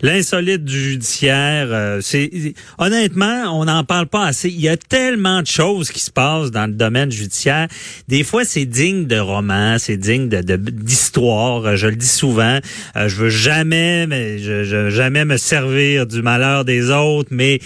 [0.00, 4.48] L'insolite du judiciaire, euh, c'est honnêtement, on n'en parle pas assez.
[4.48, 7.68] Il y a tellement de choses qui se passent dans le domaine judiciaire.
[8.08, 11.76] Des fois, c'est digne de roman, c'est digne de d'histoire.
[11.76, 12.58] je le dis souvent.
[12.96, 14.06] Euh, je veux jamais,
[14.90, 17.60] jamais me servir du malheur des autres, mais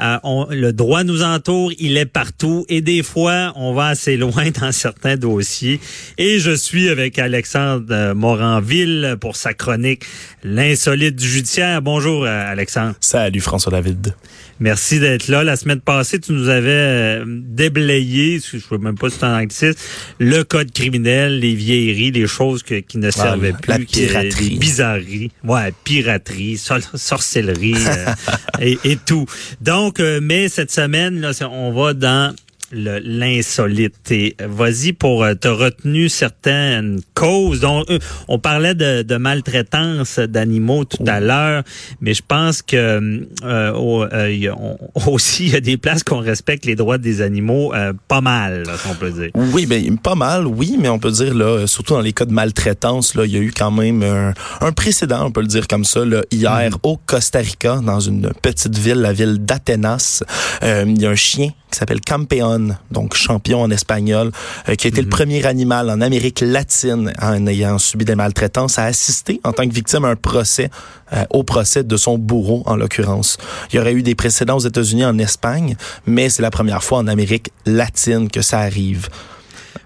[0.00, 0.18] euh,
[0.50, 4.72] le droit nous entoure, il est partout et des fois, on va assez loin dans
[4.72, 5.80] certains dossiers.
[6.18, 10.04] Et je suis avec Alexandre Moranville pour sa chronique
[10.44, 11.82] L'insolite du judiciaire.
[11.82, 12.94] Bonjour euh, Alexandre.
[13.00, 14.14] Salut François David.
[14.60, 15.44] Merci d'être là.
[15.44, 19.24] La semaine passée, tu nous avais euh, déblayé, je ne sais même pas si c'est
[19.26, 19.78] un anglicisme,
[20.18, 24.50] le code criminel, les vieilleries, les choses qui ne servaient plus, la piraterie.
[24.50, 27.76] les bizarreries, ouais, piraterie, sorcellerie
[28.60, 29.26] et, et, tout.
[29.60, 32.34] Donc, euh, mais cette semaine, là, on va dans
[32.72, 34.10] l'insolite.
[34.10, 37.60] Et vas-y pour euh, te retenu certaines causes.
[37.60, 41.62] Donc, euh, on parlait de, de maltraitance d'animaux tout à l'heure,
[42.00, 43.72] mais je pense que euh,
[45.06, 47.72] aussi il y a des places qu'on respecte les droits des animaux
[48.08, 49.30] pas mal, on peut dire.
[49.34, 52.32] Oui, ben pas mal, oui, mais on peut dire là, surtout dans les cas de
[52.32, 55.84] maltraitance, là, il y a eu quand même un, précédent, on peut le dire comme
[55.84, 56.78] ça, là, hier mm.
[56.82, 60.22] au Costa Rica, dans une petite ville, la ville d'Atenas,
[60.62, 64.30] il y a un chien qui s'appelle Campeon, donc champion en espagnol,
[64.68, 65.12] euh, qui a été le mhm.
[65.12, 69.74] premier animal en Amérique latine en ayant subi des maltraitances à assister en tant que
[69.74, 70.70] victime à un procès,
[71.12, 73.38] euh, au procès de son bourreau en l'occurrence.
[73.72, 76.98] Il y aurait eu des précédents aux États-Unis, en Espagne, mais c'est la première fois
[76.98, 79.08] en Amérique latine que ça arrive.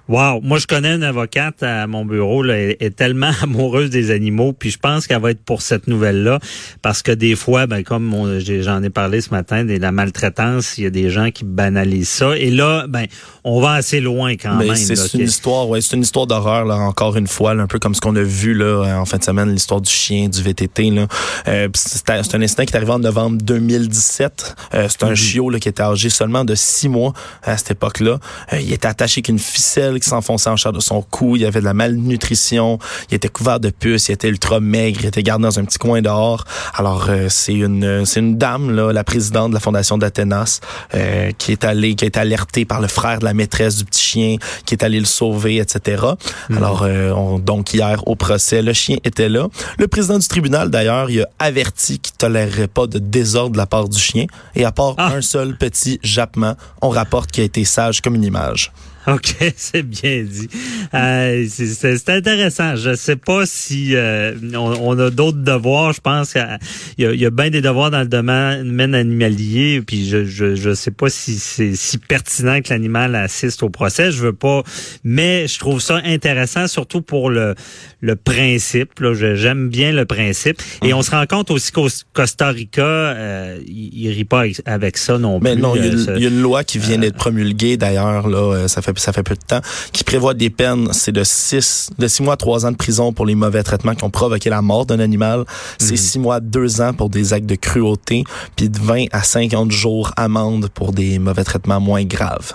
[0.09, 4.11] Wow, moi je connais une avocate à mon bureau, là, elle est tellement amoureuse des
[4.11, 6.41] animaux, puis je pense qu'elle va être pour cette nouvelle-là,
[6.83, 10.85] parce que des fois, ben comme j'en ai parlé ce matin, de la maltraitance, il
[10.85, 13.07] y a des gens qui banalisent ça, et là, ben
[13.45, 14.75] on va assez loin quand même.
[14.75, 17.95] C'est une histoire, ouais, c'est une histoire d'horreur là, encore une fois, un peu comme
[17.95, 21.07] ce qu'on a vu là en fin de semaine, l'histoire du chien, du VTT là.
[21.49, 24.57] Euh, c'est un incident qui est arrivé en novembre 2017.
[24.75, 25.15] Euh, c'est un mhm.
[25.15, 28.19] chiot là qui était âgé seulement de six mois à cette époque-là.
[28.53, 31.47] Euh, il était attaché qu'une ficelle qui s'enfonçait en chair de son cou, il y
[31.47, 32.79] avait de la malnutrition,
[33.11, 35.79] il était couvert de puces, il était ultra maigre, il était gardé dans un petit
[35.79, 36.45] coin dehors.
[36.75, 40.61] Alors euh, c'est une c'est une dame là, la présidente de la fondation d'Athénas
[40.95, 43.85] euh, qui est allée qui a été alertée par le frère de la maîtresse du
[43.85, 44.37] petit chien
[44.67, 46.05] qui est allé le sauver, etc.
[46.49, 46.57] Mhm.
[46.57, 49.49] Alors euh, donc hier au procès, le chien était là.
[49.79, 53.67] Le président du tribunal d'ailleurs, il a averti qu'il tolérerait pas de désordre de la
[53.67, 55.13] part du chien et à part ah.
[55.15, 58.73] un seul petit jappement, on rapporte qu'il a été sage comme une image.
[59.09, 60.49] OK, c'est bien dit.
[60.95, 62.77] Euh, c'est intéressant.
[62.77, 65.93] Je sais pas si euh, on, a d'autres devoirs.
[65.93, 66.59] Je pense qu'il
[66.99, 69.83] y, y, a bien des devoirs dans le domaine animalier.
[69.85, 74.13] Puis je, je, je sais pas si c'est si pertinent que l'animal assiste au procès.
[74.13, 74.63] Je veux pas,
[75.03, 77.55] mais je trouve ça intéressant, surtout pour le
[78.03, 79.01] le principe.
[79.13, 80.61] J'aime bien le principe.
[80.85, 85.19] Et on se rend compte aussi qu'au Costa Rica, euh, il, rit pas avec, ça
[85.19, 85.63] non mais plus.
[85.63, 88.29] Mais non, il y, a une loi qui vient d'être promulguée d'ailleurs.
[88.29, 89.61] Là, ça fait ça fait peu de temps,
[89.93, 93.13] qui prévoit des peines, c'est de 6 de six mois à 3 ans de prison
[93.13, 95.45] pour les mauvais traitements qui ont provoqué la mort d'un animal.
[95.79, 96.23] C'est 6 mhm.
[96.23, 98.25] mois à 2 ans pour des actes de cruauté,
[98.57, 102.55] puis de 20 à 50 jours amende pour des mauvais traitements moins graves.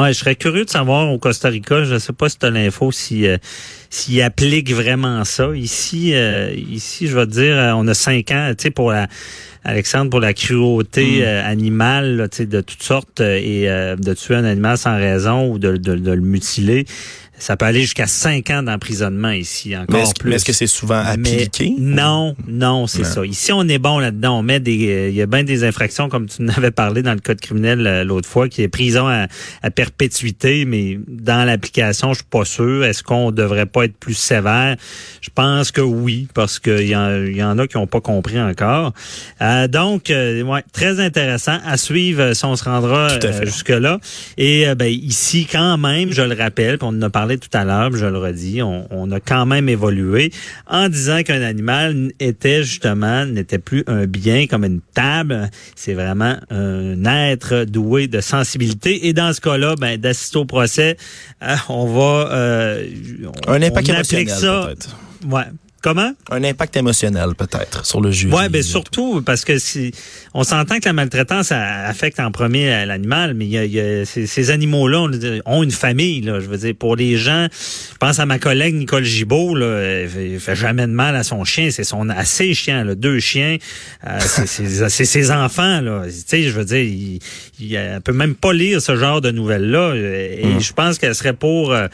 [0.00, 2.46] Ouais, je serais curieux de savoir au Costa Rica, je ne sais pas si tu
[2.46, 3.36] as l'info, si euh,
[3.90, 5.48] s'ils appliquent vraiment ça.
[5.56, 8.92] Ici, euh, ici, je vais te dire, euh, on a cinq ans, tu sais, pour
[8.92, 9.08] la
[9.64, 11.46] Alexandre, pour la cruauté mm.
[11.46, 15.76] animale, tu sais, de toutes sortes, et de tuer un animal sans raison ou de,
[15.76, 16.86] de le mutiler.
[17.38, 20.32] Ça peut aller jusqu'à cinq ans d'emprisonnement ici, encore plus.
[20.32, 21.74] est-ce que c'est souvent appliqué?
[21.78, 23.24] non, non, c'est ça.
[23.24, 24.38] Ici, on est bon là-dedans.
[24.38, 27.20] On met des, il y a bien des infractions, comme tu n'avais parlé dans le
[27.20, 29.28] code criminel euh, l'autre fois, qui est prison à,
[29.70, 32.84] perpétuité, mais dans l'application, je suis pas sûr.
[32.84, 34.76] Est-ce qu'on devrait pas être plus sévère?
[35.20, 38.92] Je pense que oui, parce qu'il y, y, en a qui n'ont pas compris encore.
[39.42, 43.08] Euh, donc, euh, ouais, très intéressant à suivre si on se rendra
[43.42, 44.00] jusque-là.
[44.36, 47.94] Et ben, ici, quand même, je le rappelle, on en a parlé tout à l'heure,
[47.94, 50.32] je le redis, on, a quand même évolué
[50.66, 56.36] en disant qu'un animal était justement, n'était plus un bien comme une table, c'est vraiment
[56.50, 59.06] un être doué de sensibilité.
[59.08, 60.96] Et dans ce cas-là, ben, d'assister au procès,
[61.42, 62.30] euh, on va...
[62.32, 62.86] Euh,
[63.46, 64.96] un impact émotionnel, peut-être.
[65.28, 65.44] Ouais,
[65.80, 66.12] Comment?
[66.30, 68.32] Un impact émotionnel peut-être sur le juge.
[68.32, 69.92] Ouais, ben surtout parce que si
[70.34, 75.06] on s'entend que la maltraitance affecte en premier l'animal, mais il y a, ces, animaux-là
[75.46, 76.20] ont une famille.
[76.22, 80.02] Là, je veux dire, pour les gens, je pense à ma collègue Nicole Gibault, là,
[80.02, 83.20] il fait jamais de mal à son chien, c'est son à ses chiens, là, deux
[83.20, 83.56] chiens,
[84.06, 85.80] euh, c'est ses enfants.
[85.80, 87.20] Là, tu sais, je veux dire, il,
[87.60, 90.60] il, peut même pas lire ce genre de nouvelles-là, et hum.
[90.60, 91.86] je pense qu'elle serait pour euh,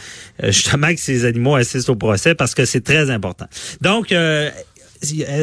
[0.42, 3.46] justement que ces animaux assistent au procès parce que c'est très important.
[3.80, 4.50] Donc, euh,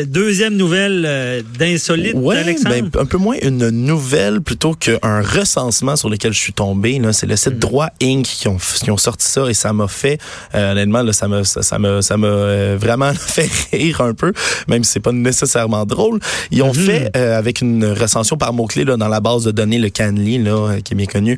[0.08, 2.76] deuxième nouvelle euh, d'insolite, Alexandre?
[2.76, 7.00] Ben, un peu moins une nouvelle plutôt qu'un recensement sur lequel je suis tombé.
[7.12, 7.60] C'est le site mm.
[7.60, 8.24] Droit Inc.
[8.24, 10.20] Qui ont, qui ont sorti ça et ça m'a fait,
[10.56, 14.34] euh, honnêtement, là, ça m'a ça, m'a ça m'a euh, vraiment fait rire un peu,
[14.68, 16.20] même si c'est pas nécessairement drôle.
[16.52, 17.12] Ils ont mm-hmm.
[17.14, 20.94] fait avec une recension par mots-clés dans la base de données, le Canly, là, qui
[20.94, 21.38] est bien connu,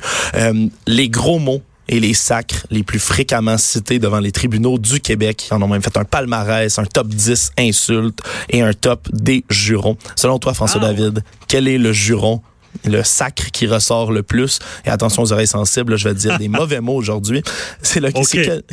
[0.88, 5.48] les gros mots et les sacres les plus fréquemment cités devant les tribunaux du Québec.
[5.50, 8.20] Ils en ont même fait un palmarès, un top 10 insultes
[8.50, 9.98] et un top des jurons.
[10.16, 10.88] Selon toi, François ah.
[10.88, 12.42] David, quel est le juron
[12.86, 14.60] le sacre qui ressort le plus?
[14.86, 17.44] Et attention aux oreilles sensibles, je vais dire des mauvais mots aujourd'hui.
[17.82, 18.12] C'est le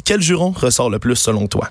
[0.04, 1.70] quel juron ressort le plus selon toi?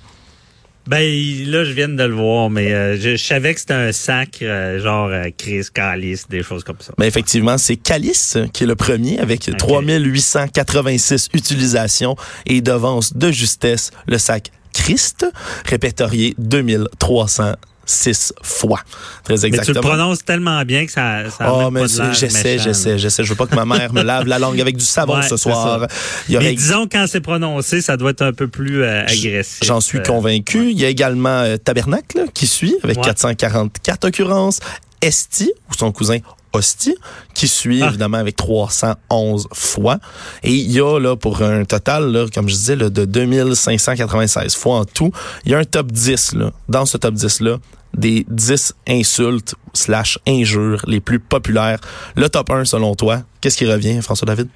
[0.88, 1.04] Ben
[1.46, 4.80] là, je viens de le voir, mais euh, je, savais que c'était un sac euh,
[4.82, 6.94] genre euh, Chris, Calice, des choses comme ça.
[6.98, 12.16] Mais effectivement, c'est Calice qui est le premier avec 3886 utilisations
[12.48, 15.26] et devance de justesse le sac Christ,
[15.66, 17.54] répertorié 2300
[17.90, 18.80] six fois.
[19.24, 19.62] Très exactement.
[19.62, 23.24] Mais tu le prononces tellement bien que ça, ça oh, mais j'essaie, j'essaie, j'essaie.
[23.24, 25.88] Je veux pas que ma mère me lave la langue avec du savon ce soir.
[26.28, 26.46] Il y aurait...
[26.46, 29.60] Mais disons, quand c'est prononcé, ça doit être un peu plus euh, agressif.
[29.64, 30.70] J'en suis euh, convaincu.
[30.70, 34.60] Il y a également euh, Tabernacle qui suit avec 444 occurrences.
[35.02, 36.20] Esti, ou son cousin
[36.54, 36.96] hostie,
[37.34, 37.88] qui suit ah.
[37.88, 40.00] évidemment avec 311 fois.
[40.44, 44.56] Et il y a là pour un total, là, comme je disais, là, de 2596
[44.56, 45.12] fois en tout.
[45.46, 46.52] Il y a un top 10 là.
[46.68, 47.58] Dans ce top 10 là,
[47.94, 51.80] des 10 insultes slash injures les plus populaires.
[52.16, 54.48] Le top 1 selon toi, qu'est-ce qui revient, François David?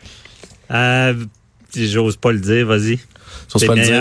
[0.72, 1.26] Euh,
[1.76, 3.00] j'ose pas le dire, vas-y.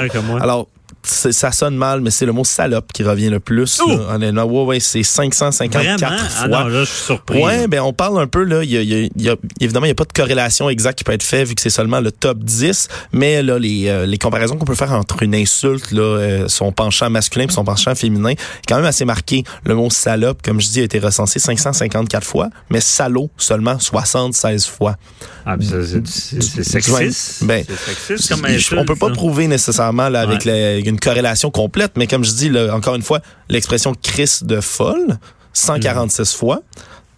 [0.09, 0.41] Que moi.
[0.41, 0.69] Alors,
[1.05, 3.81] ça sonne mal, mais c'est le mot salope qui revient le plus.
[3.87, 6.17] Là, honnêtement, ouais, ouais, c'est 554 fois.
[6.39, 7.43] Ah non, là, je suis surpris.
[7.43, 8.63] Ouais, ben on parle un peu là.
[8.63, 11.23] Y a, y a, évidemment, il n'y a pas de corrélation exacte qui peut être
[11.23, 12.89] faite vu que c'est seulement le top 10.
[13.13, 16.71] Mais là, les, euh, les comparaisons qu'on peut faire entre une insulte, là, euh, son
[16.71, 19.43] penchant masculin et son penchant féminin, est quand même assez marqué.
[19.65, 24.67] Le mot salope, comme je dis, a été recensé 554 fois, mais salaud seulement 76
[24.67, 24.97] fois.
[25.45, 27.45] Ah, c'est sexiste.
[27.45, 30.81] Ben, sexiste comme insulte, on peut pas prouver nécessairement là, avec ouais.
[30.81, 35.17] une corrélation complète, mais comme je dis, là, encore une fois, l'expression crise de folle,
[35.53, 36.63] 146 fois,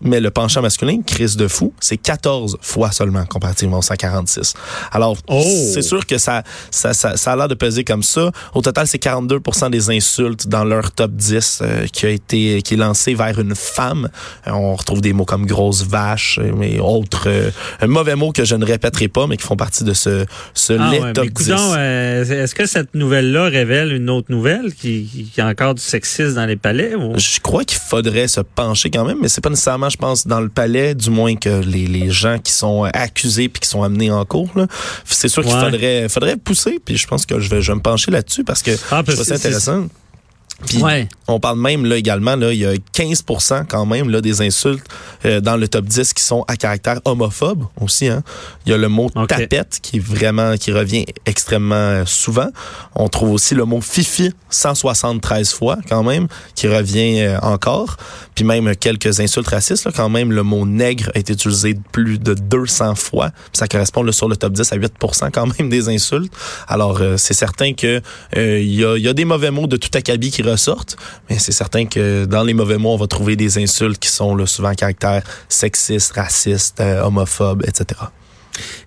[0.04, 4.54] mais le penchant masculin, crise de fou, c'est 14 fois seulement comparativement aux 146.
[4.92, 5.42] Alors, oh!
[5.72, 8.30] c'est sûr que ça, ça, ça, ça a l'air de peser comme ça.
[8.54, 12.74] Au total, c'est 42% des insultes dans leur top 10 euh, qui a été qui
[12.74, 14.08] est lancé vers une femme.
[14.46, 17.28] Euh, on retrouve des mots comme grosse vache, euh, mais autres
[17.86, 21.12] mauvais mots que je ne répéterai pas, mais qui font partie de ce, ce ah
[21.12, 21.50] top 10.
[21.50, 26.46] Est-ce que cette nouvelle-là révèle une autre nouvelle qui, qui, a encore du sexisme dans
[26.46, 26.94] les palais?
[26.94, 27.18] Ou?
[27.18, 30.40] Je crois qu'il faudrait se pencher quand même, mais c'est pas nécessairement je pense, dans
[30.40, 34.10] le palais, du moins que les, les gens qui sont accusés puis qui sont amenés
[34.10, 34.50] en cours.
[35.04, 37.82] C'est sûr qu'il faudrait, faudrait pousser, puis je pense que je vais, je vais me
[37.82, 39.86] pencher là-dessus parce que ah, ça intéressant.
[40.66, 40.82] Puis
[41.26, 44.86] on parle même là également là, il y a 15% quand même là des insultes
[45.24, 48.22] euh, dans le top 10 qui sont à caractère homophobe aussi hein.
[48.64, 52.48] Il y a le mot tapette qui vraiment qui revient extrêmement euh, souvent.
[52.94, 57.96] On trouve aussi le mot fifi 173 fois quand même qui revient euh, encore.
[58.34, 62.18] Puis même quelques insultes racistes là, quand même le mot nègre a été utilisé plus
[62.18, 63.30] de 200 fois.
[63.30, 66.32] Puis ça correspond là, sur le top 10 à 8% quand même des insultes.
[66.68, 68.00] Alors c'est certain que
[68.36, 70.96] il y, a, y a des mauvais mots de tout acabit qui ressortent.
[71.28, 74.34] Mais c'est certain que dans les mauvais mots, on va trouver des insultes qui sont
[74.34, 78.00] là, souvent à caractère sexiste, raciste, euh, homophobe, etc.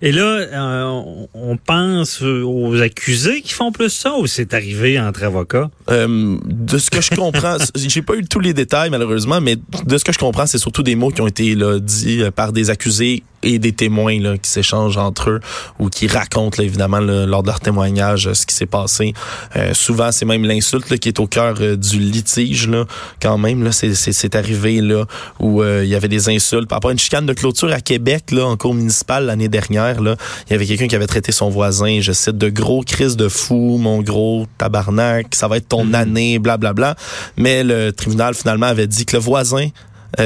[0.02, 1.02] Et là, euh,
[1.34, 5.70] on pense aux accusés qui font plus ça ou c'est arrivé entre avocats?
[5.90, 9.98] Euh, de ce que je comprends, j'ai pas eu tous les détails malheureusement, mais de
[9.98, 12.70] ce que je comprends, c'est surtout des mots qui ont été là, dits par des
[12.70, 15.40] accusés et des témoins là, qui s'échangent entre eux
[15.78, 19.14] ou qui racontent évidemment lors de leur témoignage ce qui s'est passé.
[19.56, 22.84] Euh, souvent, c'est même l'insulte qui est au cœur euh, du litige là,
[23.22, 23.62] quand même.
[23.62, 25.04] Là, c'est, c'est, arrivé là
[25.40, 26.68] où euh, il y avait des insultes.
[26.68, 29.87] Par rapport à une chicane de clôture à Québec, là, en cours municipal l'année dernière,
[29.94, 30.16] là,
[30.48, 33.28] il y avait quelqu'un qui avait traité son voisin, je cite, de gros crise de
[33.28, 35.94] fou, mon gros tabarnak, ça va être ton mm-hmm.
[35.94, 36.94] année, blablabla.
[36.94, 37.02] Bla, bla.
[37.36, 39.68] Mais le tribunal finalement avait dit que le voisin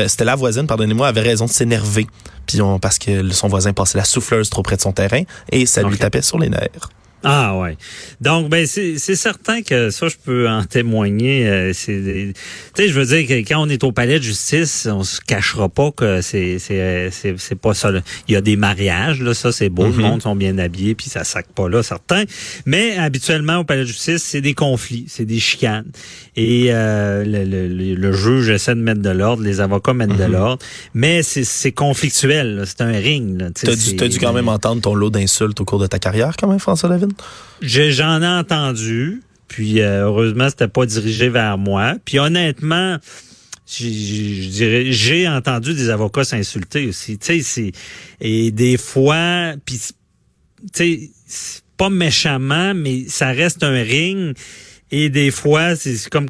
[0.07, 2.07] c'était la voisine, pardonnez-moi, avait raison de s'énerver
[2.47, 5.83] puis parce que son voisin passait la souffleuse trop près de son terrain et ça
[5.83, 6.90] lui tapait sur les nerfs.
[7.25, 7.76] Ah ouais.
[8.21, 11.49] Donc ben c'est certain que ça je peux en témoigner.
[11.49, 12.33] Euh, c'est
[12.75, 15.21] tu sais je veux dire que quand on est au palais de justice, on se
[15.21, 17.91] cachera pas que c'est c'est c'est pas ça.
[18.29, 20.00] Il y a des mariages là, ça c'est beau, le mm-hmm.
[20.00, 22.25] monde sont bien habillés puis ça sac pas là certains.
[22.67, 25.91] Mais habituellement au palais de justice c'est des conflits, c'est des chicanes
[26.35, 30.25] et euh, le, le, le, juge essaie de mettre de l'ordre, les avocats mettent de
[30.25, 30.31] mm-hmm.
[30.31, 30.64] l'ordre,
[30.95, 32.64] mais c'est conflictuel.
[32.67, 33.52] C'est un ring.
[33.55, 36.35] T'as dû, as dû quand même entendre ton lot d'insultes au cours de ta carrière
[36.38, 37.12] quand même François David?
[37.61, 39.23] J'en ai entendu.
[39.49, 41.97] Puis euh, heureusement, c'était pas dirigé vers moi.
[42.04, 42.99] Puis honnêtement,
[43.66, 47.19] je dirais, j'ai entendu des avocats s'insulter aussi.
[47.19, 47.73] Tu sais,
[48.21, 49.78] et des fois, puis
[50.73, 54.35] tu sais, pas méchamment, mais ça reste un ring.
[54.90, 56.28] Et des fois, c'est comme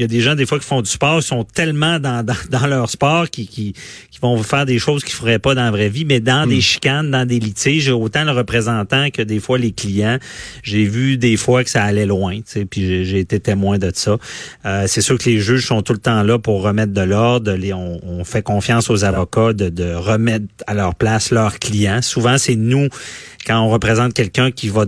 [0.00, 2.66] il y a des gens des fois qui font du sport, sont tellement dans, dans,
[2.66, 3.74] leur sport qui, qui,
[4.10, 6.58] qui, vont faire des choses qu'ils feraient pas dans la vraie vie, mais dans des
[6.58, 6.62] hmm.
[6.62, 10.18] chicanes, dans des litiges, autant le représentant que des fois les clients,
[10.62, 13.90] j'ai vu des fois que ça allait loin, tu sais, puis j'ai été témoin de
[13.94, 14.16] ça.
[14.64, 17.54] Euh, c'est sûr que les juges sont tout le temps là pour remettre de l'ordre,
[17.74, 22.00] on, on, fait confiance aux avocats de, de remettre à leur place leurs clients.
[22.00, 22.88] Souvent, c'est nous
[23.46, 24.86] quand on représente quelqu'un qui va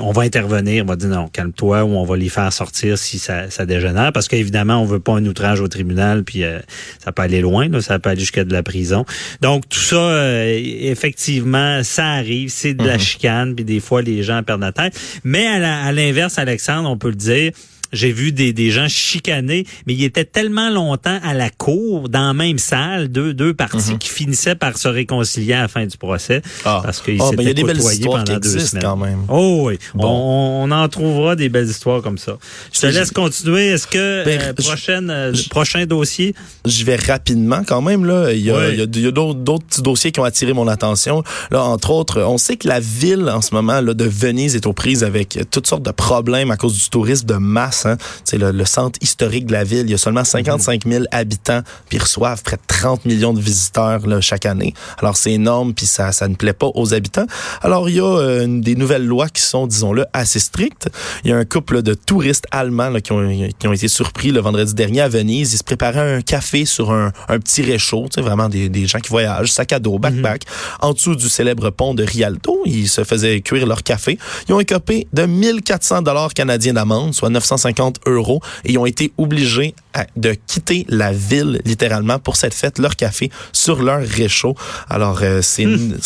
[0.00, 3.18] on va intervenir, on va dire non, calme-toi, ou on va les faire sortir si
[3.18, 6.58] ça, ça dégénère, parce qu'évidemment, on veut pas un outrage au tribunal, puis euh,
[7.02, 9.04] ça peut aller loin, là, ça peut aller jusqu'à de la prison.
[9.40, 13.00] Donc tout ça, euh, effectivement, ça arrive, c'est de la mhm.
[13.00, 14.98] chicane, puis des fois les gens perdent la tête.
[15.22, 17.52] Mais à l'inverse, Alexandre, on peut le dire,
[17.94, 22.28] j'ai vu des, des gens chicaner, mais ils étaient tellement longtemps à la cour, dans
[22.28, 23.98] la même salle, deux, deux parties mhm.
[23.98, 26.42] qui finissaient par se réconcilier à la fin du procès.
[26.64, 26.80] Ah.
[26.82, 28.82] Parce qu'ils oh, s'étaient côtoyés pendant deux semaines.
[28.82, 29.20] Quand même.
[29.28, 32.38] Oh oui, on, en trouvera des belles histoires comme ça.
[32.72, 33.68] Je te laisse continuer.
[33.68, 36.34] Est-ce que ben, euh, prochaine, euh, prochain dossier?
[36.64, 38.04] Je vais rapidement quand même.
[38.04, 38.32] Là.
[38.32, 41.22] Il y a, il y a, d'autres petits dossiers qui ont attiré mon attention.
[41.50, 44.66] Là, entre autres, on sait que la ville en ce moment là, de Venise est
[44.66, 47.83] aux prises avec toutes sortes de problèmes à cause du tourisme de masse
[48.24, 49.82] c'est le, centre historique de la ville.
[49.82, 53.40] Il y a seulement 55 000 habitants, puis ils reçoivent près de 30 millions de
[53.40, 54.74] visiteurs là, chaque année.
[54.98, 57.26] Alors c'est énorme, puis ça, ça ne plaît pas aux habitants.
[57.62, 60.88] Alors il y a euh, des nouvelles lois qui sont, disons-le, assez strictes.
[61.24, 64.30] Il y a un couple de touristes allemands là, qui, ont, qui ont été surpris
[64.30, 65.52] le vendredi dernier à Venise.
[65.52, 69.10] Ils se préparaient un café sur un, un petit réchaud, vraiment des, des gens qui
[69.10, 70.88] voyagent, sac à dos, backpack, mhm.
[70.88, 72.62] en dessous du célèbre pont de Rialto.
[72.64, 74.18] Ils se faisaient cuire leur café.
[74.48, 77.73] Ils ont écopé de 1400 dollars canadiens d'amende, soit 950
[78.06, 79.74] euros et ils ont été obligés
[80.16, 84.54] de quitter la ville littéralement pour cette fête, leur café sur leur réchaud.
[84.90, 85.98] Alors euh, c'est une,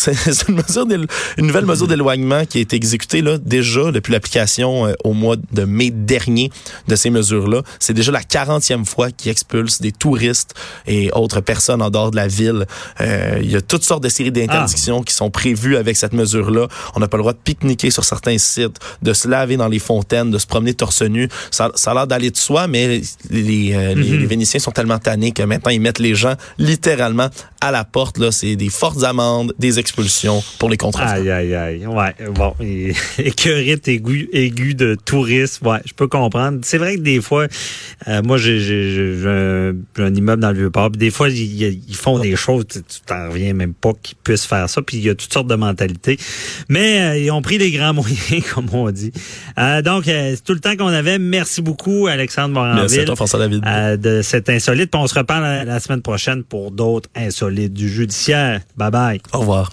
[0.49, 0.87] une, mesure
[1.37, 5.37] une nouvelle mesure d'éloignement qui a été exécutée là déjà depuis l'application euh, au mois
[5.53, 6.51] de mai dernier
[6.87, 7.63] de ces mesures-là.
[7.79, 10.55] C'est déjà la 40e fois qu'ils expulsent des touristes
[10.87, 12.67] et autres personnes en dehors de la ville.
[13.01, 16.69] Euh, il y a toutes sortes de séries d'interdictions qui sont prévues avec cette mesure-là.
[16.95, 19.79] On n'a pas le droit de pique-niquer sur certains sites, de se laver dans les
[19.79, 23.75] fontaines, de se promener torse nu ça, ça a l'air d'aller de soi, mais les,
[23.79, 24.27] euh, les, mhm.
[24.27, 27.29] Vénitiens sont tellement tannés que maintenant, ils mettent les gens littéralement
[27.61, 28.19] à la porte.
[28.19, 31.21] Là, c'est des fortes amendes, des expulsions pour les contrefaits.
[31.21, 31.87] Aïe, aïe, aïe.
[31.87, 32.55] Ouais, bon.
[33.19, 35.67] Écœurite aigu, aigu de tourisme.
[35.67, 36.61] Ouais, je peux comprendre.
[36.63, 37.47] C'est vrai que des fois,
[38.07, 38.59] euh, moi, j'ai
[39.27, 40.91] un, un, immeuble dans le Vieux-Port.
[40.91, 44.83] Des fois, ils, font des choses, tu t'en reviens même pas qu'ils puissent faire ça.
[44.83, 46.19] Puis il y a toutes sortes de mentalités.
[46.69, 49.13] Mais euh, ils ont pris les grands moyens, comme on dit.
[49.85, 51.19] donc, c'est tout le temps qu'on avait.
[51.19, 52.81] Merci Merci beaucoup, Alexandre Moranville.
[52.81, 53.63] Merci à toi, François David.
[53.69, 54.95] Euh, de cet insolite.
[54.95, 58.61] on se reparle la semaine prochaine pour d'autres insolites du judiciaire.
[58.77, 59.21] Bye bye.
[59.33, 59.71] Au revoir.